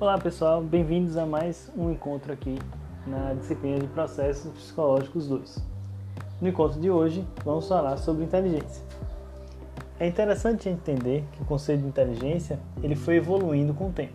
Olá 0.00 0.16
pessoal, 0.16 0.62
bem-vindos 0.62 1.16
a 1.16 1.26
mais 1.26 1.72
um 1.76 1.90
encontro 1.90 2.32
aqui 2.32 2.56
na 3.04 3.34
disciplina 3.34 3.80
de 3.80 3.88
Processos 3.88 4.52
Psicológicos 4.52 5.26
2. 5.26 5.58
No 6.40 6.46
encontro 6.46 6.80
de 6.80 6.88
hoje, 6.88 7.26
vamos 7.44 7.66
falar 7.66 7.96
sobre 7.96 8.22
inteligência. 8.22 8.80
É 9.98 10.06
interessante 10.06 10.68
entender 10.68 11.24
que 11.32 11.42
o 11.42 11.44
conceito 11.44 11.80
de 11.80 11.88
inteligência 11.88 12.60
ele 12.80 12.94
foi 12.94 13.16
evoluindo 13.16 13.74
com 13.74 13.88
o 13.88 13.92
tempo. 13.92 14.14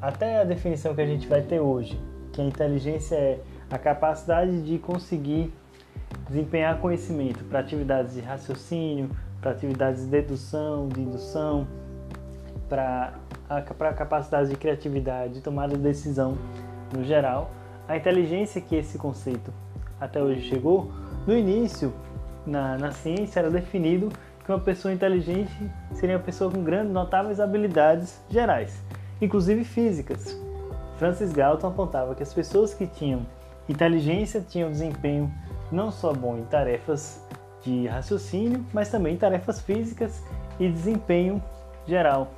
Até 0.00 0.40
a 0.40 0.44
definição 0.44 0.94
que 0.94 1.02
a 1.02 1.06
gente 1.06 1.26
vai 1.26 1.42
ter 1.42 1.60
hoje, 1.60 2.00
que 2.32 2.40
a 2.40 2.44
inteligência 2.44 3.16
é 3.16 3.38
a 3.70 3.76
capacidade 3.76 4.62
de 4.62 4.78
conseguir 4.78 5.52
desempenhar 6.26 6.80
conhecimento 6.80 7.44
para 7.44 7.58
atividades 7.58 8.14
de 8.14 8.22
raciocínio, 8.22 9.10
para 9.42 9.50
atividades 9.50 10.04
de 10.04 10.08
dedução, 10.08 10.88
de 10.88 11.02
indução, 11.02 11.68
para 12.66 13.20
para 13.60 13.92
capacidade 13.92 14.48
de 14.48 14.56
criatividade, 14.56 15.34
de 15.34 15.40
tomada 15.40 15.76
de 15.76 15.82
decisão 15.82 16.38
no 16.94 17.04
geral, 17.04 17.50
a 17.88 17.96
inteligência 17.96 18.60
que 18.60 18.76
esse 18.76 18.96
conceito 18.96 19.52
até 20.00 20.22
hoje 20.22 20.48
chegou, 20.48 20.90
no 21.26 21.36
início, 21.36 21.92
na, 22.46 22.78
na 22.78 22.90
ciência, 22.90 23.40
era 23.40 23.50
definido 23.50 24.08
que 24.44 24.50
uma 24.50 24.58
pessoa 24.58 24.92
inteligente 24.92 25.52
seria 25.92 26.16
uma 26.16 26.22
pessoa 26.22 26.50
com 26.50 26.62
grandes, 26.62 26.92
notáveis 26.92 27.38
habilidades 27.38 28.20
gerais, 28.28 28.82
inclusive 29.20 29.64
físicas. 29.64 30.36
Francis 30.96 31.32
Galton 31.32 31.68
apontava 31.68 32.14
que 32.14 32.22
as 32.22 32.32
pessoas 32.32 32.74
que 32.74 32.86
tinham 32.86 33.26
inteligência 33.68 34.40
tinham 34.40 34.70
desempenho 34.70 35.32
não 35.70 35.90
só 35.90 36.12
bom 36.12 36.36
em 36.36 36.44
tarefas 36.44 37.24
de 37.62 37.86
raciocínio, 37.86 38.64
mas 38.72 38.90
também 38.90 39.16
tarefas 39.16 39.60
físicas 39.60 40.22
e 40.58 40.68
desempenho 40.68 41.42
geral, 41.86 42.32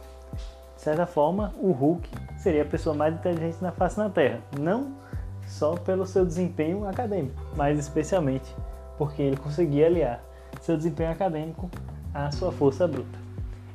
certa 0.81 1.07
forma, 1.07 1.55
o 1.59 1.71
Hulk 1.71 2.09
seria 2.39 2.63
a 2.63 2.67
pessoa 2.67 2.95
mais 2.95 3.15
inteligente 3.15 3.59
na 3.61 3.73
face 3.73 3.97
da 3.97 4.09
Terra, 4.11 4.41
não 4.59 4.93
só 5.47 5.77
pelo 5.77 6.07
seu 6.07 6.25
desempenho 6.25 6.87
acadêmico, 6.87 7.41
mas 7.57 7.79
especialmente 7.79 8.55
porque 8.97 9.23
ele 9.23 9.37
conseguia 9.37 9.87
aliar 9.87 10.23
seu 10.61 10.77
desempenho 10.77 11.11
acadêmico 11.11 11.71
à 12.13 12.31
sua 12.31 12.53
força 12.53 12.87
bruta. 12.87 13.19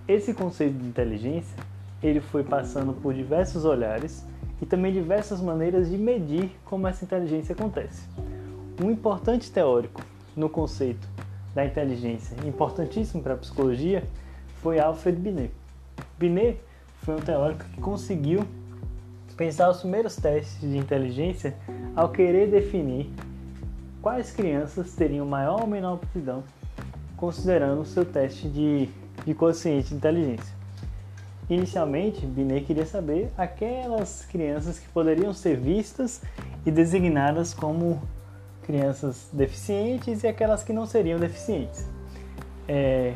Esse 0.08 0.34
conceito 0.34 0.78
de 0.78 0.88
inteligência, 0.88 1.56
ele 2.02 2.20
foi 2.20 2.44
passando 2.44 2.94
por 2.94 3.14
diversos 3.14 3.66
olhares 3.66 4.26
e 4.62 4.66
também 4.66 4.92
diversas 4.92 5.42
maneiras 5.42 5.90
de 5.90 5.98
medir 5.98 6.52
como 6.66 6.88
essa 6.88 7.06
inteligência 7.06 7.54
acontece. 7.54 8.08
Um 8.82 8.90
importante 8.90 9.52
teórico 9.52 10.02
no 10.36 10.50
conceito 10.50 11.08
da 11.54 11.66
inteligência, 11.66 12.36
importantíssimo 12.46 13.22
para 13.22 13.34
a 13.34 13.38
psicologia, 13.38 14.04
foi 14.62 14.80
Alfred 14.80 15.20
Binet. 15.20 15.52
Binet 16.18 16.60
foi 17.10 17.16
um 17.16 17.22
teórico 17.22 17.66
que 17.66 17.82
conseguiu 17.82 18.46
pensar 19.36 19.68
os 19.72 19.80
primeiros 19.80 20.16
testes 20.16 20.62
de 20.62 20.78
inteligência 20.78 21.56
ao 21.96 22.10
querer 22.10 22.52
definir 22.52 23.12
quais 24.00 24.32
crianças 24.32 24.94
teriam 24.94 25.26
maior 25.26 25.62
ou 25.62 25.68
menor 25.68 25.96
aptidão, 25.96 26.44
considerando 27.18 27.82
o 27.82 27.86
seu 27.86 28.06
teste 28.06 28.48
de, 28.48 28.90
de 29.26 29.34
de 29.34 29.96
inteligência. 29.96 30.54
Inicialmente, 31.50 32.24
Binet 32.28 32.66
queria 32.68 32.86
saber 32.86 33.32
aquelas 33.36 34.26
crianças 34.26 34.78
que 34.78 34.88
poderiam 34.90 35.34
ser 35.34 35.58
vistas 35.58 36.22
e 36.64 36.70
designadas 36.70 37.56
como 37.56 38.00
crianças 38.62 39.30
deficientes 39.34 40.22
e 40.24 40.28
aquelas 40.28 40.62
que 40.62 40.74
não 40.74 40.86
seriam 40.86 41.18
deficientes. 41.18 41.88
É, 42.68 43.16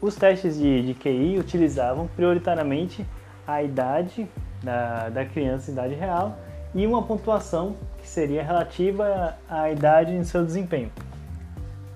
os 0.00 0.14
testes 0.14 0.56
de, 0.56 0.82
de 0.82 0.94
QI 0.94 1.38
utilizavam 1.38 2.06
prioritariamente 2.08 3.04
a 3.46 3.62
idade 3.62 4.28
da, 4.62 5.08
da 5.08 5.24
criança, 5.24 5.70
idade 5.70 5.94
real, 5.94 6.38
e 6.74 6.86
uma 6.86 7.02
pontuação 7.02 7.76
que 7.98 8.06
seria 8.06 8.42
relativa 8.42 9.36
à 9.48 9.70
idade 9.70 10.12
em 10.12 10.22
seu 10.22 10.44
desempenho. 10.44 10.90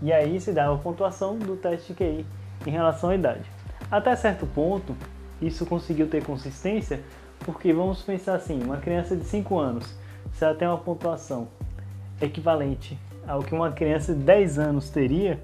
E 0.01 0.13
aí 0.13 0.41
se 0.41 0.53
dava 0.53 0.75
a 0.75 0.79
pontuação 0.79 1.39
do 1.39 1.57
teste 1.57 1.93
de 1.93 1.95
QI 1.95 2.27
em 2.67 2.71
relação 2.71 3.11
à 3.11 3.15
idade. 3.15 3.49
Até 3.91 4.17
certo 4.17 4.47
ponto, 4.47 4.97
isso 5.41 5.67
conseguiu 5.67 6.09
ter 6.09 6.25
consistência, 6.25 7.01
porque 7.41 7.73
vamos 7.73 8.03
pensar 8.03 8.35
assim, 8.35 8.63
uma 8.63 8.79
criança 8.79 9.17
de 9.17 9.25
5 9.25 9.59
anos, 9.59 9.95
se 10.33 10.45
ela 10.45 10.55
tem 10.55 10.67
uma 10.67 10.79
pontuação 10.79 11.49
equivalente 12.21 12.99
ao 13.27 13.43
que 13.43 13.55
uma 13.55 13.71
criança 13.71 14.15
de 14.15 14.21
10 14.21 14.59
anos 14.59 14.91
teria, 14.91 15.39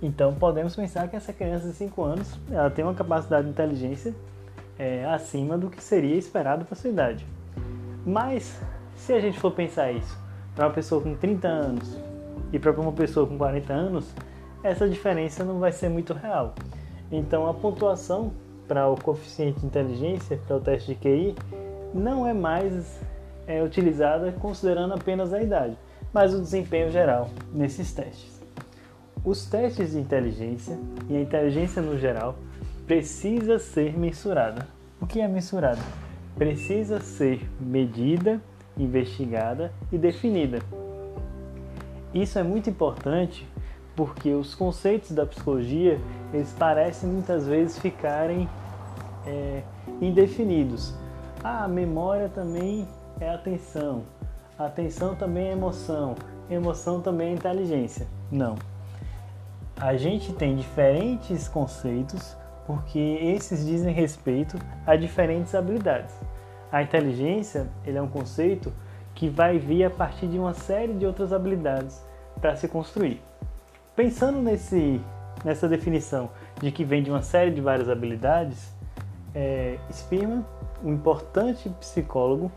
então 0.00 0.34
podemos 0.34 0.76
pensar 0.76 1.08
que 1.08 1.16
essa 1.16 1.32
criança 1.32 1.68
de 1.68 1.74
5 1.74 2.02
anos 2.02 2.38
ela 2.50 2.70
tem 2.70 2.84
uma 2.84 2.94
capacidade 2.94 3.44
de 3.44 3.50
inteligência 3.50 4.14
é, 4.78 5.04
acima 5.06 5.58
do 5.58 5.68
que 5.68 5.82
seria 5.82 6.14
esperado 6.14 6.64
para 6.64 6.76
sua 6.76 6.90
idade. 6.90 7.26
Mas 8.06 8.60
se 8.94 9.12
a 9.12 9.20
gente 9.20 9.38
for 9.38 9.50
pensar 9.50 9.90
isso 9.90 10.16
para 10.54 10.66
uma 10.66 10.72
pessoa 10.72 11.02
com 11.02 11.14
30 11.14 11.48
anos 11.48 11.98
e 12.52 12.58
para 12.58 12.72
uma 12.72 12.92
pessoa 12.92 13.26
com 13.26 13.36
40 13.36 13.72
anos, 13.72 14.14
essa 14.62 14.88
diferença 14.88 15.44
não 15.44 15.58
vai 15.58 15.72
ser 15.72 15.88
muito 15.88 16.14
real. 16.14 16.54
Então 17.10 17.48
a 17.48 17.54
pontuação 17.54 18.32
para 18.68 18.86
o 18.88 18.94
coeficiente 18.96 19.60
de 19.60 19.66
inteligência, 19.66 20.38
para 20.46 20.56
o 20.56 20.60
teste 20.60 20.94
de 20.94 21.00
QI, 21.00 21.34
não 21.92 22.26
é 22.26 22.34
mais 22.34 23.00
é, 23.46 23.62
utilizada 23.62 24.30
considerando 24.32 24.94
apenas 24.94 25.32
a 25.32 25.42
idade, 25.42 25.76
mas 26.12 26.34
o 26.34 26.40
desempenho 26.40 26.90
geral 26.90 27.30
nesses 27.52 27.92
testes. 27.92 28.37
Os 29.28 29.44
testes 29.44 29.92
de 29.92 29.98
inteligência 29.98 30.78
e 31.06 31.14
a 31.14 31.20
inteligência 31.20 31.82
no 31.82 31.98
geral 31.98 32.36
precisa 32.86 33.58
ser 33.58 33.94
mensurada. 33.94 34.66
O 35.02 35.06
que 35.06 35.20
é 35.20 35.28
mensurada? 35.28 35.82
Precisa 36.34 36.98
ser 36.98 37.46
medida, 37.60 38.40
investigada 38.74 39.70
e 39.92 39.98
definida. 39.98 40.60
Isso 42.14 42.38
é 42.38 42.42
muito 42.42 42.70
importante 42.70 43.46
porque 43.94 44.32
os 44.32 44.54
conceitos 44.54 45.10
da 45.10 45.26
psicologia 45.26 46.00
eles 46.32 46.50
parecem 46.52 47.10
muitas 47.10 47.46
vezes 47.46 47.78
ficarem 47.78 48.48
é, 49.26 49.62
indefinidos. 50.00 50.94
Ah, 51.44 51.64
a 51.64 51.68
memória 51.68 52.30
também 52.30 52.88
é 53.20 53.28
atenção, 53.28 54.04
atenção 54.58 55.14
também 55.14 55.48
é 55.48 55.52
emoção, 55.52 56.14
emoção 56.48 57.02
também 57.02 57.28
é 57.28 57.32
inteligência. 57.34 58.06
Não, 58.32 58.56
a 59.80 59.96
gente 59.96 60.32
tem 60.32 60.56
diferentes 60.56 61.46
conceitos 61.46 62.36
porque 62.66 62.98
esses 62.98 63.64
dizem 63.64 63.94
respeito 63.94 64.58
a 64.86 64.96
diferentes 64.96 65.54
habilidades. 65.54 66.14
A 66.70 66.82
inteligência 66.82 67.68
ele 67.86 67.96
é 67.96 68.02
um 68.02 68.08
conceito 68.08 68.72
que 69.14 69.28
vai 69.28 69.58
vir 69.58 69.84
a 69.84 69.90
partir 69.90 70.26
de 70.26 70.38
uma 70.38 70.52
série 70.52 70.92
de 70.92 71.06
outras 71.06 71.32
habilidades 71.32 72.04
para 72.40 72.54
se 72.56 72.68
construir. 72.68 73.22
Pensando 73.96 74.40
nesse, 74.40 75.00
nessa 75.44 75.68
definição 75.68 76.30
de 76.60 76.70
que 76.70 76.84
vem 76.84 77.02
de 77.02 77.10
uma 77.10 77.22
série 77.22 77.50
de 77.50 77.60
várias 77.60 77.88
habilidades, 77.88 78.72
é, 79.34 79.78
Spearman, 79.90 80.44
um 80.84 80.92
importante 80.92 81.68
psicólogo, 81.80 82.52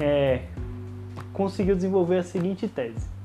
é, 0.00 0.42
conseguiu 1.32 1.76
desenvolver 1.76 2.18
a 2.18 2.22
seguinte 2.22 2.66
tese 2.66 3.17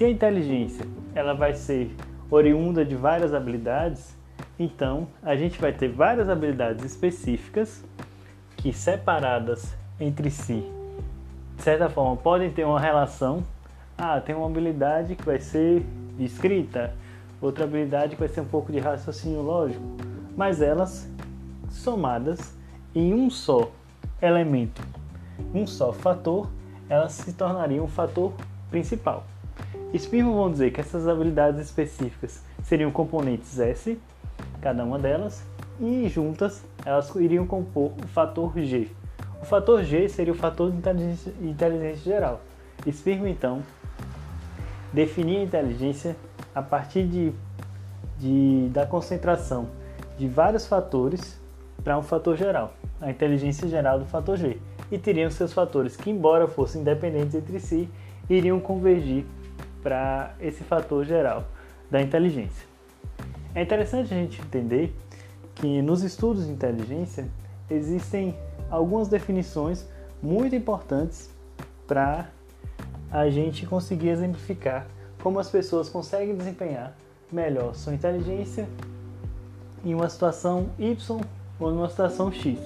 se 0.00 0.06
a 0.06 0.08
inteligência 0.08 0.86
ela 1.14 1.34
vai 1.34 1.52
ser 1.52 1.94
oriunda 2.30 2.86
de 2.86 2.96
várias 2.96 3.34
habilidades, 3.34 4.16
então 4.58 5.06
a 5.22 5.36
gente 5.36 5.60
vai 5.60 5.74
ter 5.74 5.88
várias 5.88 6.26
habilidades 6.30 6.82
específicas 6.86 7.84
que 8.56 8.72
separadas 8.72 9.76
entre 10.00 10.30
si, 10.30 10.64
de 11.54 11.62
certa 11.62 11.90
forma, 11.90 12.16
podem 12.16 12.50
ter 12.50 12.64
uma 12.64 12.80
relação. 12.80 13.44
Ah, 13.98 14.18
tem 14.18 14.34
uma 14.34 14.46
habilidade 14.46 15.16
que 15.16 15.22
vai 15.22 15.38
ser 15.38 15.84
de 16.16 16.24
escrita, 16.24 16.94
outra 17.38 17.64
habilidade 17.64 18.14
que 18.14 18.20
vai 18.20 18.28
ser 18.28 18.40
um 18.40 18.48
pouco 18.48 18.72
de 18.72 18.78
raciocínio 18.78 19.42
lógico, 19.42 19.84
mas 20.34 20.62
elas 20.62 21.06
somadas 21.68 22.56
em 22.94 23.12
um 23.12 23.28
só 23.28 23.70
elemento, 24.22 24.80
um 25.52 25.66
só 25.66 25.92
fator, 25.92 26.48
elas 26.88 27.12
se 27.12 27.34
tornariam 27.34 27.84
um 27.84 27.88
fator 27.88 28.32
principal. 28.70 29.26
Spearman 29.98 30.34
vão 30.34 30.50
dizer 30.50 30.70
que 30.70 30.80
essas 30.80 31.08
habilidades 31.08 31.60
específicas 31.60 32.42
seriam 32.62 32.90
componentes 32.90 33.58
S, 33.58 33.98
cada 34.60 34.84
uma 34.84 34.98
delas, 34.98 35.42
e 35.80 36.08
juntas 36.08 36.62
elas 36.84 37.12
iriam 37.16 37.46
compor 37.46 37.92
o 38.02 38.06
fator 38.08 38.52
G. 38.60 38.88
O 39.42 39.44
fator 39.44 39.82
G 39.82 40.08
seria 40.08 40.32
o 40.32 40.36
fator 40.36 40.70
de 40.70 40.76
inteligência, 40.76 41.32
inteligência 41.40 42.12
geral. 42.12 42.40
Spearman, 42.90 43.32
então, 43.32 43.62
definia 44.92 45.40
a 45.40 45.42
inteligência 45.42 46.16
a 46.54 46.62
partir 46.62 47.04
de, 47.04 47.32
de, 48.18 48.68
da 48.70 48.86
concentração 48.86 49.68
de 50.18 50.28
vários 50.28 50.66
fatores 50.66 51.40
para 51.82 51.98
um 51.98 52.02
fator 52.02 52.36
geral, 52.36 52.74
a 53.00 53.10
inteligência 53.10 53.66
geral 53.66 53.98
do 53.98 54.04
fator 54.04 54.36
G. 54.36 54.58
E 54.92 54.98
teriam 54.98 55.30
seus 55.30 55.52
fatores 55.52 55.96
que, 55.96 56.10
embora 56.10 56.46
fossem 56.46 56.82
independentes 56.82 57.34
entre 57.34 57.58
si, 57.58 57.88
iriam 58.28 58.60
convergir 58.60 59.24
para 59.82 60.34
esse 60.40 60.62
fator 60.64 61.04
geral 61.04 61.44
da 61.90 62.00
inteligência. 62.00 62.66
É 63.54 63.62
interessante 63.62 64.14
a 64.14 64.16
gente 64.16 64.40
entender 64.40 64.94
que 65.54 65.82
nos 65.82 66.02
estudos 66.02 66.46
de 66.46 66.52
inteligência 66.52 67.28
existem 67.68 68.36
algumas 68.70 69.08
definições 69.08 69.86
muito 70.22 70.54
importantes 70.54 71.30
para 71.86 72.28
a 73.10 73.28
gente 73.28 73.66
conseguir 73.66 74.10
exemplificar 74.10 74.86
como 75.22 75.38
as 75.38 75.50
pessoas 75.50 75.88
conseguem 75.88 76.36
desempenhar 76.36 76.96
melhor 77.30 77.74
sua 77.74 77.94
inteligência 77.94 78.68
em 79.84 79.94
uma 79.94 80.08
situação 80.08 80.70
Y 80.78 81.20
ou 81.58 81.70
numa 81.72 81.88
situação 81.88 82.30
X. 82.32 82.58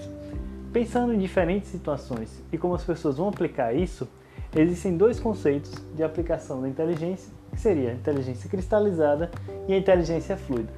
Pensando 0.73 1.15
em 1.15 1.19
diferentes 1.19 1.71
situações 1.71 2.43
e 2.53 2.59
como 2.59 2.75
as 2.75 2.85
pessoas 2.85 3.17
vão 3.17 3.29
aplicar 3.29 3.73
isso, 3.73 4.09
existem 4.57 4.97
dois 4.97 5.19
conceitos 5.19 5.73
de 5.95 6.03
aplicação 6.03 6.63
da 6.63 6.69
inteligência, 6.69 7.33
que 7.53 7.61
seria 7.61 7.91
a 7.91 7.95
inteligência 7.95 8.49
cristalizada 8.49 9.31
e 9.67 9.75
a 9.75 9.79
inteligência 9.79 10.37
fluida. 10.37 10.73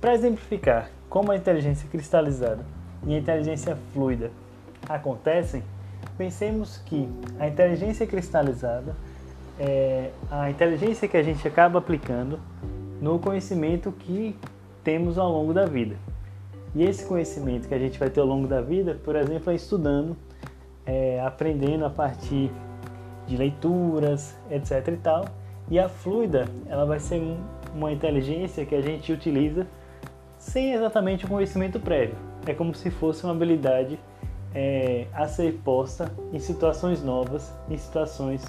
Para 0.00 0.14
exemplificar 0.14 0.90
como 1.08 1.32
a 1.32 1.36
inteligência 1.36 1.88
cristalizada 1.88 2.64
e 3.06 3.14
a 3.14 3.18
inteligência 3.18 3.76
fluida 3.92 4.30
acontecem, 4.88 5.62
pensemos 6.18 6.78
que 6.84 7.08
a 7.38 7.48
inteligência 7.48 8.06
cristalizada 8.06 8.94
é 9.58 10.10
a 10.30 10.50
inteligência 10.50 11.08
que 11.08 11.16
a 11.16 11.22
gente 11.22 11.46
acaba 11.46 11.78
aplicando 11.78 12.38
no 13.00 13.18
conhecimento 13.18 13.92
que 13.92 14.36
temos 14.82 15.18
ao 15.18 15.30
longo 15.30 15.54
da 15.54 15.64
vida. 15.64 15.96
E 16.74 16.82
esse 16.82 17.04
conhecimento 17.06 17.68
que 17.68 17.74
a 17.74 17.78
gente 17.78 17.98
vai 17.98 18.10
ter 18.10 18.20
ao 18.20 18.26
longo 18.26 18.48
da 18.48 18.60
vida, 18.60 18.98
por 19.04 19.14
exemplo, 19.14 19.52
é 19.52 19.54
estudando, 19.54 20.16
é, 20.84 21.20
aprendendo 21.20 21.84
a 21.84 21.90
partir 21.90 22.50
de 23.26 23.36
leituras, 23.36 24.36
etc 24.50 24.88
e 24.88 24.96
tal. 24.96 25.24
E 25.70 25.78
a 25.78 25.88
fluida, 25.88 26.46
ela 26.68 26.84
vai 26.84 27.00
ser 27.00 27.22
uma 27.74 27.90
inteligência 27.90 28.64
que 28.66 28.74
a 28.74 28.82
gente 28.82 29.12
utiliza 29.12 29.66
sem 30.38 30.74
exatamente 30.74 31.24
o 31.24 31.28
conhecimento 31.28 31.80
prévio. 31.80 32.16
É 32.46 32.52
como 32.52 32.74
se 32.74 32.90
fosse 32.90 33.24
uma 33.24 33.32
habilidade 33.32 33.98
é, 34.54 35.06
a 35.12 35.26
ser 35.26 35.60
posta 35.64 36.12
em 36.32 36.38
situações 36.38 37.02
novas, 37.02 37.52
em 37.68 37.76
situações 37.76 38.44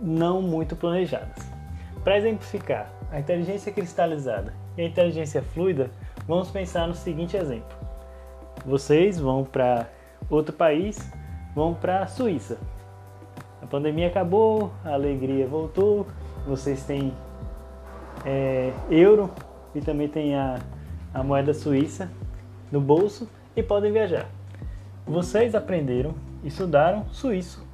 não 0.00 0.42
muito 0.42 0.76
planejadas. 0.76 1.38
Para 2.02 2.18
exemplificar 2.18 2.90
a 3.10 3.18
inteligência 3.18 3.72
cristalizada 3.72 4.52
e 4.76 4.82
a 4.82 4.86
inteligência 4.86 5.42
fluida, 5.42 5.90
vamos 6.26 6.50
pensar 6.50 6.86
no 6.86 6.94
seguinte 6.94 7.36
exemplo: 7.36 7.76
vocês 8.66 9.18
vão 9.18 9.44
para 9.44 9.88
outro 10.28 10.54
país, 10.54 10.98
vão 11.54 11.74
para 11.74 12.02
a 12.02 12.06
Suíça. 12.06 12.58
Pandemia 13.70 14.08
acabou, 14.08 14.72
a 14.84 14.94
alegria 14.94 15.46
voltou, 15.46 16.06
vocês 16.46 16.84
têm 16.84 17.12
é, 18.24 18.72
euro 18.90 19.30
e 19.74 19.80
também 19.80 20.08
tem 20.08 20.34
a, 20.34 20.58
a 21.12 21.22
moeda 21.22 21.52
suíça 21.52 22.10
no 22.72 22.80
bolso 22.80 23.28
e 23.54 23.62
podem 23.62 23.92
viajar. 23.92 24.26
Vocês 25.06 25.54
aprenderam, 25.54 26.14
estudaram 26.42 27.06
suíço. 27.10 27.66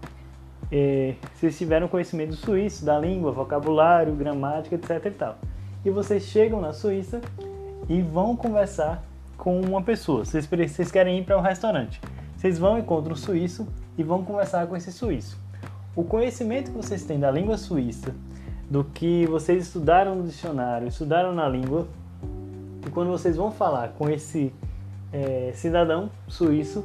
É, 0.72 1.14
vocês 1.34 1.56
tiveram 1.56 1.86
conhecimento 1.86 2.34
suíço, 2.34 2.84
da 2.84 2.98
língua, 2.98 3.30
vocabulário, 3.30 4.14
gramática, 4.14 4.74
etc. 4.74 5.06
E, 5.06 5.10
tal. 5.10 5.38
e 5.84 5.90
vocês 5.90 6.24
chegam 6.24 6.60
na 6.60 6.72
Suíça 6.72 7.20
e 7.88 8.00
vão 8.00 8.34
conversar 8.34 9.04
com 9.36 9.60
uma 9.60 9.82
pessoa. 9.82 10.24
Vocês, 10.24 10.46
vocês 10.46 10.90
querem 10.90 11.18
ir 11.18 11.24
para 11.24 11.36
um 11.36 11.40
restaurante. 11.40 12.00
Vocês 12.36 12.58
vão, 12.58 12.78
encontram 12.78 13.12
um 13.12 13.16
suíço 13.16 13.68
e 13.96 14.02
vão 14.02 14.24
conversar 14.24 14.66
com 14.66 14.76
esse 14.76 14.90
suíço. 14.90 15.43
O 15.96 16.02
conhecimento 16.02 16.72
que 16.72 16.76
vocês 16.76 17.04
têm 17.04 17.20
da 17.20 17.30
língua 17.30 17.56
suíça, 17.56 18.12
do 18.68 18.82
que 18.82 19.26
vocês 19.26 19.66
estudaram 19.66 20.16
no 20.16 20.24
dicionário, 20.24 20.88
estudaram 20.88 21.32
na 21.32 21.48
língua, 21.48 21.86
e 22.84 22.90
quando 22.90 23.10
vocês 23.10 23.36
vão 23.36 23.52
falar 23.52 23.90
com 23.90 24.10
esse 24.10 24.52
é, 25.12 25.52
cidadão 25.54 26.10
suíço, 26.26 26.84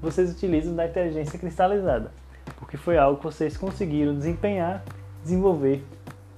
vocês 0.00 0.30
utilizam 0.30 0.74
da 0.76 0.86
inteligência 0.86 1.36
cristalizada, 1.36 2.12
porque 2.58 2.76
foi 2.76 2.96
algo 2.96 3.18
que 3.18 3.24
vocês 3.24 3.56
conseguiram 3.56 4.14
desempenhar, 4.14 4.84
desenvolver 5.22 5.84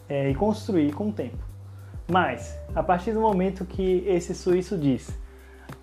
é, 0.08 0.30
e 0.30 0.34
construir 0.34 0.94
com 0.94 1.10
o 1.10 1.12
tempo. 1.12 1.50
Mas, 2.10 2.58
a 2.74 2.82
partir 2.82 3.12
do 3.12 3.20
momento 3.20 3.66
que 3.66 4.02
esse 4.06 4.34
suíço 4.34 4.78
diz: 4.78 5.16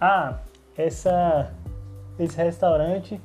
Ah, 0.01 0.39
essa, 0.75 1.53
esse 2.17 2.35
restaurante 2.35 3.21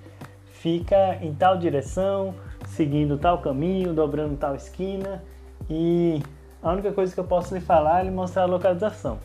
fica 0.46 1.16
em 1.22 1.34
tal 1.34 1.56
direção, 1.56 2.34
seguindo 2.72 3.18
tal 3.18 3.38
caminho, 3.38 3.92
dobrando 3.92 4.36
tal 4.36 4.54
esquina, 4.54 5.22
e 5.68 6.22
a 6.62 6.72
única 6.72 6.92
coisa 6.92 7.12
que 7.12 7.20
eu 7.20 7.24
posso 7.24 7.54
lhe 7.54 7.60
falar 7.60 8.00
é 8.00 8.04
lhe 8.04 8.10
mostrar 8.10 8.42
a 8.42 8.46
localização. 8.46 9.18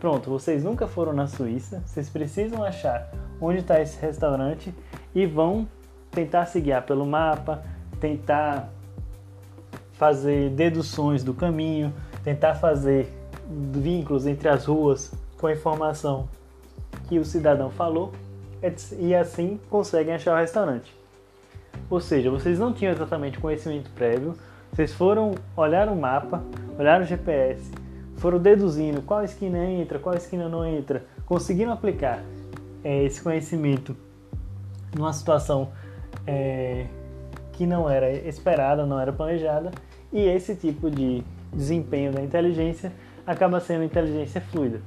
Pronto, 0.00 0.30
vocês 0.30 0.64
nunca 0.64 0.86
foram 0.86 1.12
na 1.12 1.26
Suíça, 1.26 1.82
vocês 1.86 2.08
precisam 2.08 2.64
achar 2.64 3.10
onde 3.40 3.58
está 3.58 3.80
esse 3.80 4.00
restaurante 4.00 4.74
e 5.14 5.26
vão 5.26 5.68
tentar 6.10 6.46
se 6.46 6.60
guiar 6.60 6.84
pelo 6.84 7.06
mapa, 7.06 7.62
tentar 8.00 8.70
fazer 9.92 10.50
deduções 10.50 11.22
do 11.22 11.34
caminho, 11.34 11.92
tentar 12.22 12.54
fazer 12.54 13.12
vínculos 13.72 14.26
entre 14.26 14.48
as 14.48 14.64
ruas 14.64 15.12
com 15.38 15.46
a 15.46 15.52
informação 15.52 16.28
que 17.08 17.18
o 17.18 17.24
cidadão 17.24 17.70
falou 17.70 18.12
e 18.98 19.14
assim 19.14 19.60
conseguem 19.68 20.14
achar 20.14 20.34
o 20.34 20.38
restaurante. 20.38 21.03
Ou 21.94 22.00
seja, 22.00 22.28
vocês 22.28 22.58
não 22.58 22.72
tinham 22.72 22.92
exatamente 22.92 23.38
conhecimento 23.38 23.88
prévio, 23.90 24.34
vocês 24.72 24.92
foram 24.92 25.32
olhar 25.56 25.88
o 25.88 25.94
mapa, 25.94 26.42
olhar 26.76 27.00
o 27.00 27.04
GPS, 27.04 27.70
foram 28.16 28.40
deduzindo 28.40 29.00
qual 29.00 29.22
esquina 29.22 29.64
entra, 29.64 30.00
qual 30.00 30.16
esquina 30.16 30.48
não 30.48 30.66
entra, 30.66 31.04
conseguiram 31.24 31.72
aplicar 31.72 32.20
é, 32.82 33.04
esse 33.04 33.22
conhecimento 33.22 33.96
numa 34.92 35.12
situação 35.12 35.68
é, 36.26 36.86
que 37.52 37.64
não 37.64 37.88
era 37.88 38.10
esperada, 38.10 38.84
não 38.84 38.98
era 38.98 39.12
planejada, 39.12 39.70
e 40.12 40.18
esse 40.18 40.56
tipo 40.56 40.90
de 40.90 41.22
desempenho 41.52 42.10
da 42.10 42.20
inteligência 42.20 42.92
acaba 43.24 43.60
sendo 43.60 43.84
inteligência 43.84 44.40
fluida. 44.40 44.80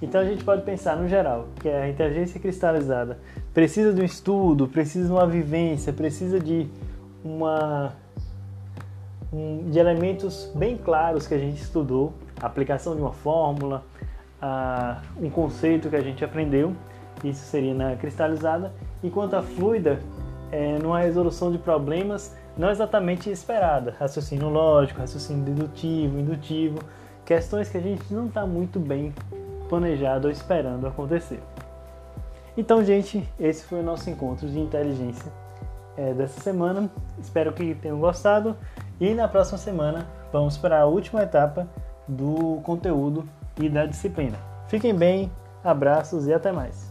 Então 0.00 0.20
a 0.20 0.24
gente 0.24 0.44
pode 0.44 0.62
pensar 0.62 0.96
no 0.96 1.08
geral 1.08 1.48
que 1.60 1.68
a 1.68 1.88
inteligência 1.88 2.40
cristalizada 2.40 3.18
precisa 3.52 3.92
de 3.92 4.00
um 4.00 4.04
estudo, 4.04 4.68
precisa 4.68 5.06
de 5.06 5.12
uma 5.12 5.26
vivência, 5.26 5.92
precisa 5.92 6.38
de 6.38 6.68
uma 7.24 7.92
um, 9.32 9.68
de 9.70 9.78
elementos 9.78 10.50
bem 10.54 10.76
claros 10.76 11.26
que 11.26 11.34
a 11.34 11.38
gente 11.38 11.60
estudou, 11.60 12.12
a 12.40 12.46
aplicação 12.46 12.94
de 12.94 13.00
uma 13.00 13.12
fórmula, 13.12 13.84
a, 14.40 15.02
um 15.20 15.28
conceito 15.28 15.88
que 15.90 15.96
a 15.96 16.00
gente 16.00 16.24
aprendeu, 16.24 16.74
isso 17.24 17.44
seria 17.46 17.74
na 17.74 17.96
cristalizada, 17.96 18.72
enquanto 19.02 19.34
a 19.34 19.42
fluida 19.42 20.00
é 20.50 20.78
numa 20.78 21.00
resolução 21.00 21.50
de 21.52 21.58
problemas 21.58 22.34
não 22.56 22.70
exatamente 22.70 23.30
esperada, 23.30 23.94
raciocínio 23.98 24.48
lógico, 24.48 25.00
raciocínio 25.00 25.44
dedutivo, 25.44 26.18
indutivo, 26.18 26.78
questões 27.24 27.68
que 27.68 27.76
a 27.76 27.80
gente 27.80 28.02
não 28.12 28.26
está 28.26 28.46
muito 28.46 28.80
bem 28.80 29.12
planejado 29.68 30.26
ou 30.26 30.32
esperando 30.32 30.86
acontecer. 30.86 31.42
Então, 32.56 32.84
gente, 32.84 33.28
esse 33.38 33.64
foi 33.64 33.80
o 33.80 33.82
nosso 33.84 34.10
encontro 34.10 34.48
de 34.48 34.58
inteligência 34.58 35.30
é, 35.96 36.12
dessa 36.12 36.40
semana. 36.40 36.90
Espero 37.18 37.52
que 37.52 37.74
tenham 37.74 38.00
gostado 38.00 38.56
e 39.00 39.14
na 39.14 39.28
próxima 39.28 39.58
semana 39.58 40.06
vamos 40.32 40.56
para 40.56 40.80
a 40.80 40.86
última 40.86 41.22
etapa 41.22 41.68
do 42.06 42.60
conteúdo 42.62 43.28
e 43.60 43.68
da 43.68 43.86
disciplina. 43.86 44.38
Fiquem 44.68 44.94
bem, 44.94 45.30
abraços 45.62 46.26
e 46.26 46.32
até 46.32 46.50
mais. 46.50 46.87